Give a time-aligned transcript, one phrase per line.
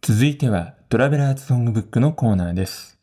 [0.00, 2.98] 続いてはトラベラーズソングブックのコーナーです。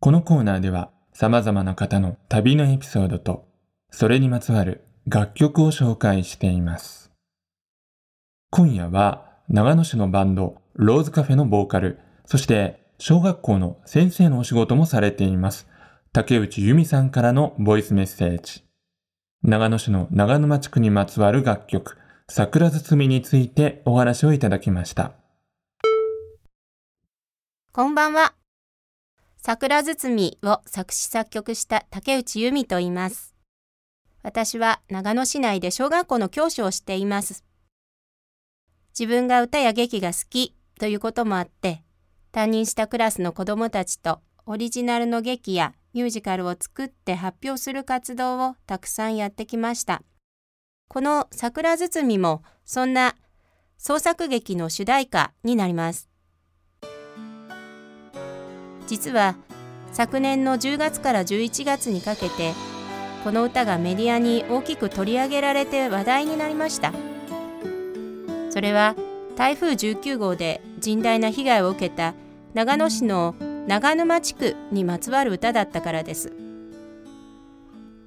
[0.00, 3.46] このコーナーでは様々な方の旅のエピソードと
[3.90, 7.12] それにまつわる楽曲を紹介しています。
[8.50, 15.68] 今夜は長野市のバンドローズカフェのボーカル、そして小学校の先生のお仕事もされています。
[16.16, 18.64] 竹内由美さんからのボイスメッセージ。
[19.42, 25.12] 長野市の長沼地区にまつわる楽曲、桜包みについてお話をいただきました。
[27.70, 28.32] こんばんは。
[29.36, 33.34] 桜包みを作詞作曲した竹内由美と言います。
[34.22, 37.44] 私は長野市内で小学校の教師をしています。
[38.98, 41.82] 自分が歌や劇が好きということもあって、
[42.32, 50.02] 担任したクラスの子どもたちとオリジナルの劇やミュージカルを作って発表する活動をたくさんやってきました。
[50.88, 53.16] この桜包もそんな
[53.76, 56.08] 創作劇の主題歌になります。
[58.86, 59.34] 実は
[59.92, 62.52] 昨年の10月から11月にかけて
[63.24, 66.92] この歌がメディアに大きく取り上げられて話題になりました
[68.50, 68.94] それは
[69.36, 72.14] 台風19号で甚大な被害を受けた
[72.54, 73.34] 長野市の
[73.66, 76.32] 長沼地区にまつわる歌だったからです。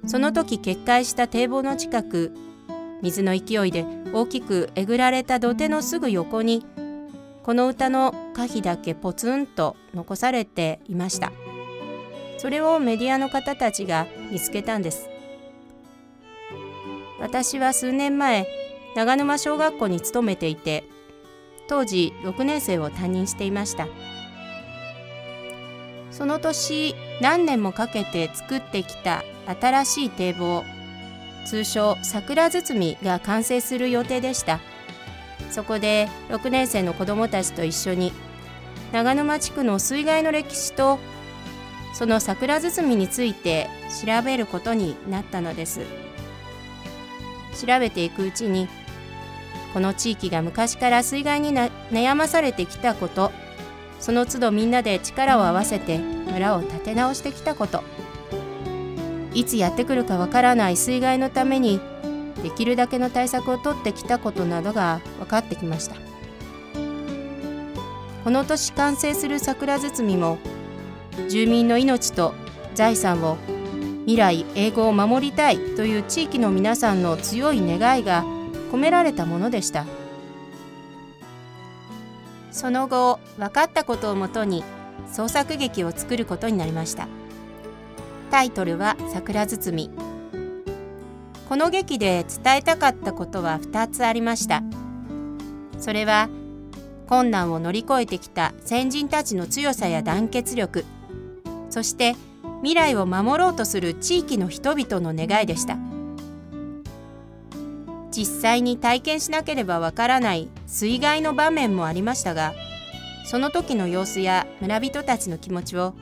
[0.06, 2.32] その時決壊した堤防の近く
[3.02, 6.64] 水の勢いで大きくえぐられた土手のすぐ横に
[7.42, 11.32] この歌の歌詞だけポツンと残されていました。
[12.38, 15.10] それをメディアの方たちが見つけたんです。
[17.20, 18.46] 私は数年前
[18.96, 20.84] 長沼小学校に勤めていて
[21.68, 23.86] 当時6年生を担任していました。
[26.20, 29.24] その年何年もかけて作ってきた
[29.58, 30.64] 新しい堤防
[31.46, 34.60] 通称桜包みが完成する予定でした。
[35.50, 38.12] そこで6年生の子どもたちと一緒に
[38.92, 40.98] 長沼地区の水害の歴史と
[41.94, 43.70] その桜包みについて
[44.04, 45.80] 調べることになったのです。
[47.58, 48.68] 調べていくうちに
[49.72, 53.32] この地域が昔から水害に悩まされてきたこと
[54.00, 56.00] その都度みんなで力を合わせて
[56.30, 57.82] 村を立て直してきたこと。
[59.32, 61.80] いつやってくるかわからない水害のために
[62.42, 65.96] できるだけの対策をとってきたことなどが分かってきました。
[68.24, 70.38] この年完成する桜包みも
[71.28, 72.34] 住民の命と
[72.74, 73.36] 財産を
[74.00, 78.24] 未来英語を守りたいという地域の皆さんの強い願いが
[78.72, 79.86] 込められたものでした。
[82.50, 84.64] その後分かったことをもとに
[85.12, 87.08] 創作劇を作ることになりました。
[88.30, 89.90] タイトルは「桜包」
[91.48, 94.62] この劇で伝えたかったことは2つありました。
[95.78, 96.28] それは
[97.08, 100.84] 困難を乗り越えてきた先人たちの強さや団結力。
[101.70, 102.14] そして
[102.62, 105.76] 未来を守ろうとする地域の人々の願いでした。
[108.10, 112.54] 実際に体験しなければわからない水害の場面もありましたが
[113.30, 115.94] その時の様子や村人たちの気持ちを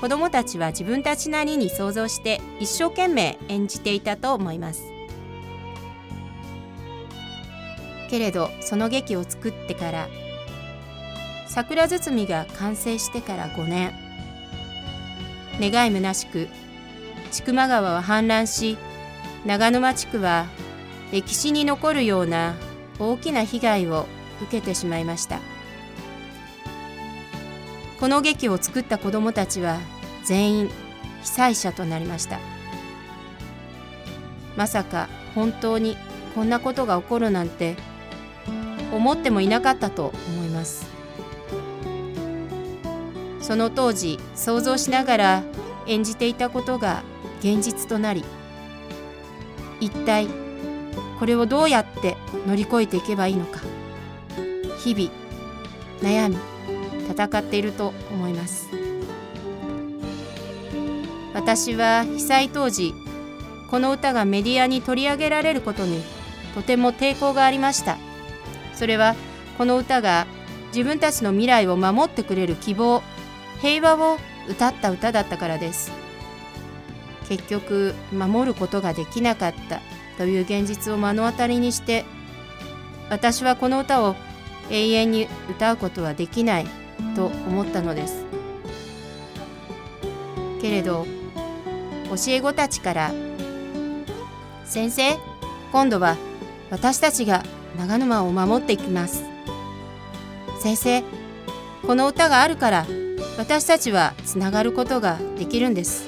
[0.00, 4.84] 子どもたちは自分たちなりに想像して一生懸命演じていたと思います。
[8.08, 10.08] けれどその劇を作ってから
[11.48, 13.92] 桜包みが完成してから5年。
[15.58, 16.46] 願い虚しく
[17.32, 18.78] 千曲川は氾濫し
[19.44, 20.46] 長沼地区は
[21.10, 22.54] 歴史に残るような
[23.00, 24.06] 大きな被害を
[24.40, 25.40] 受けてしまいました。
[28.00, 29.78] この劇を作った子どもたちは
[30.24, 30.70] 全員
[31.22, 32.40] 被災者となりました。
[34.56, 35.98] まさか本当に
[36.34, 37.76] こんなことが起こるなんて
[38.90, 40.86] 思ってもいなかったと思います。
[43.42, 45.42] その当時想像しながら
[45.86, 47.02] 演じていたことが
[47.40, 48.24] 現実となり
[49.80, 50.26] 一体
[51.18, 52.16] これをどうやって
[52.46, 53.60] 乗り越えていけばいいのか。
[54.82, 55.10] 日々
[56.00, 56.38] 悩み
[57.10, 58.68] 戦っていると思います。
[61.32, 62.92] 私は被災当時
[63.70, 66.02] この歌がメディアに取り上げられることに
[66.54, 67.98] とても抵抗がありました。
[68.74, 69.14] それは
[69.58, 70.26] この歌が
[70.68, 73.02] 自分たちの未来を守ってくれる希望
[73.60, 74.18] 平和を
[74.48, 75.92] 歌った歌だったからです。
[77.28, 79.80] 結局守ることができなかった
[80.18, 82.04] という現実を目の当たりにして
[83.08, 84.16] 私はこの歌を
[84.68, 86.66] 永遠に歌うことはできない。
[87.20, 88.24] と思ったのです。
[90.62, 91.06] けれど
[92.08, 93.12] 教え子たちから
[94.64, 95.18] 「先生
[95.70, 96.16] 今度は
[96.70, 97.42] 私たちが
[97.78, 99.24] 長沼を守っていきます」
[100.60, 101.02] 「先生
[101.86, 102.86] この歌があるから
[103.36, 106.06] 私たちはつながることができるんです」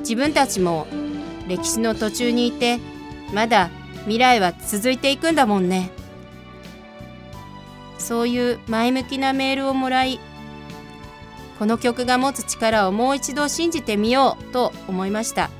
[0.00, 0.86] 自分たちも
[1.46, 2.78] 歴史の途中にいて
[3.34, 3.68] まだ
[4.02, 5.90] 未来は続いていくんだもんね
[7.98, 10.20] そういう前向きなメールをもらい
[11.58, 15.50] この曲が持つ力をもう一度信じてみようと思いました。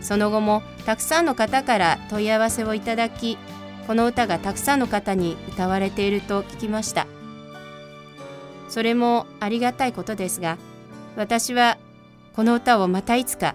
[0.00, 3.38] その後もたくさんの方から問い合わせをいただき
[3.86, 7.06] この歌がたくさんの方に歌われていると聞きました。
[8.68, 10.58] それもありがたいことですが
[11.16, 11.78] 私は
[12.34, 13.54] この歌をまたいつか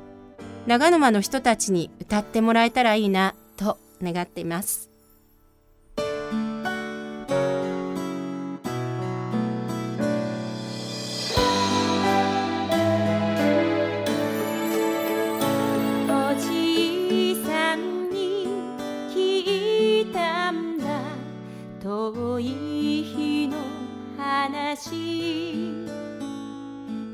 [0.65, 4.88] 長沼の人たちに歌ってもらえたらいいなと願っています。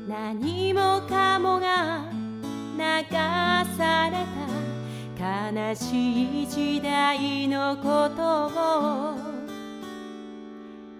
[0.08, 2.04] 何もかもが
[2.78, 2.82] 流
[3.76, 4.24] され
[5.18, 5.50] た。
[5.50, 9.16] 悲しい時代のことを。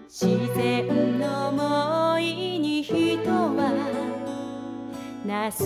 [0.09, 3.71] 自然の思いに人は
[5.25, 5.63] なす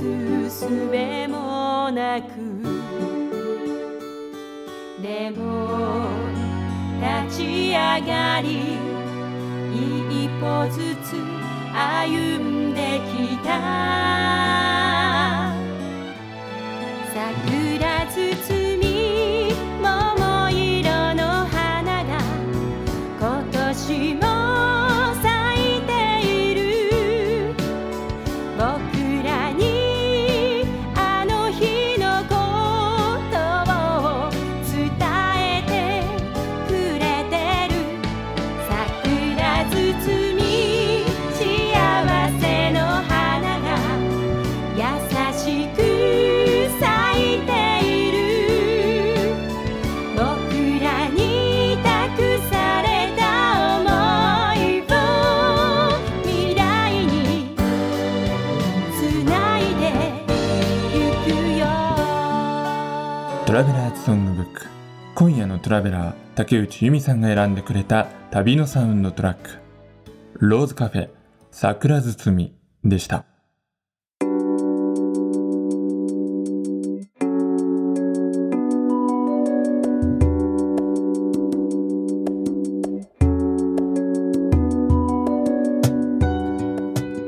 [0.50, 2.62] すべもなく。
[5.02, 6.10] でも
[7.26, 8.78] 立ち上がり
[10.12, 11.16] 一歩ずつ
[11.74, 12.61] 歩んで
[13.12, 13.60] きた。
[17.14, 18.61] 桜包
[63.52, 64.62] トラベラーズソングブック。
[65.14, 69.60] 今夜のトラベラー竹内由美さんが選んでくれた旅のサウンドトラック。
[70.40, 71.10] ローズカフェ
[71.52, 72.56] 桜包み
[72.86, 73.26] でした。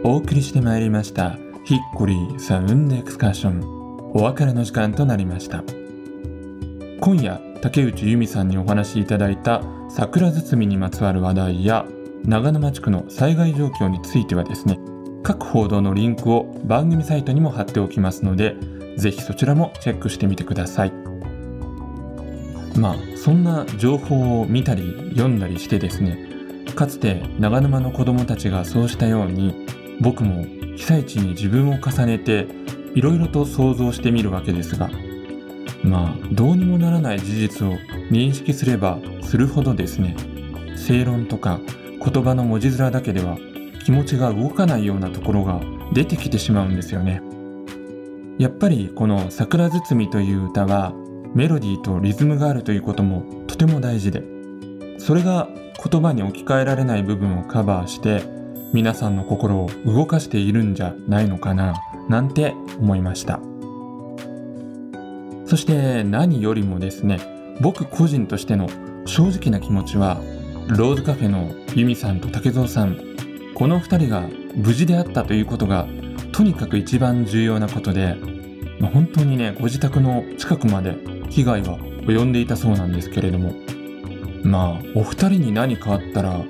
[0.05, 4.13] お送りしてまいりましたヒッコリーサウンドエクスカーション。
[4.15, 5.65] お別れの時間となりました。
[7.03, 11.85] 今夜竹内由美さんにお話しいただいた桜包みにまつわる話題や
[12.23, 14.79] 長沼地区の災害状況についてはですね
[15.21, 18.55] 各報道のリンクを番組サイトにも貼っておきますので
[18.95, 20.93] ぜひそちらもチェックしてみてください。
[22.79, 26.17] まあそんな情報を見たり読んだりしてですね
[26.73, 29.67] かつて長沼の子供たちがそうしたように
[29.99, 30.45] 僕も
[30.77, 32.47] 被災地に自分を重ねて
[32.95, 34.89] いろいろと想像してみるわけですが
[35.83, 37.73] まあどうにもならない事実を
[38.09, 40.15] 認識すればするほどですね。
[40.75, 41.59] 正論とか
[42.03, 43.37] 言葉の文字面だけでは
[43.85, 45.61] 気持ちが動かないようなところが
[45.93, 47.21] 出てきてしまうんですよね。
[48.39, 50.93] やっぱりこの「桜包」という歌は
[51.35, 54.23] メロディーとリズムがあるということもとても大事で
[54.97, 55.47] それが
[55.83, 58.23] 言葉に置き換えられない部分をカバーして
[58.73, 61.73] 皆さんの心を動かしているんじゃないのかな
[62.09, 63.52] なんて思いました。
[65.53, 67.19] そして何よりもですね
[67.61, 68.67] 僕個人としての
[69.05, 70.19] 正直な気持ちは
[70.67, 72.97] ローズカフェのユミさんと竹蔵さん
[73.53, 75.85] この2人が無事であったということが
[76.31, 78.15] とにかく一番重要なことで、
[78.79, 80.97] ま本当にねご自宅の近くまで
[81.29, 83.53] 被害は及んでいたそうなんですけれども
[84.41, 86.43] まあお二人に何かあったら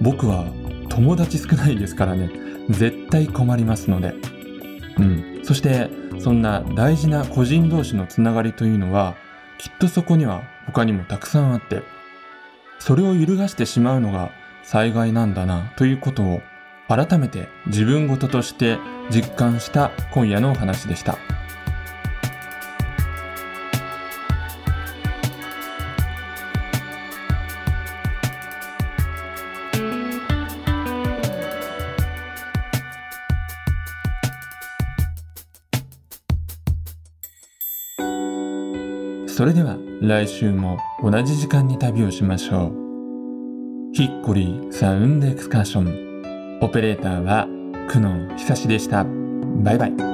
[0.00, 0.44] 僕は
[0.88, 2.28] 友達少ないですからね
[2.70, 4.14] 絶対困りますので
[4.98, 5.37] うん。
[5.48, 5.88] そして
[6.20, 9.16] そんな大事な個人同士のつながりというのは
[9.56, 11.80] きっとそこには他にもたくさんあって
[12.78, 14.30] それを揺るがしてしまうのが
[14.62, 16.42] 災害なんだなということを
[16.86, 18.76] 改めて自分事として
[19.10, 21.16] 実感した今夜のお話でした。
[39.38, 43.94] それでは来週も同じ時間に旅をしましょう。
[43.94, 46.58] ヒッコリーサウンドエクスカーション。
[46.60, 47.46] オペレーターは
[47.88, 49.06] 久野久志でした。
[49.62, 50.07] バイバイ。